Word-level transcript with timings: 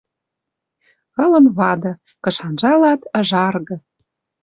Ылын 1.23 1.47
вады. 1.57 1.91
Кыш 2.23 2.37
анжалат— 2.47 3.01
ыжаргы. 3.19 3.75